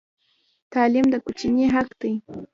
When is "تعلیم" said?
0.73-1.05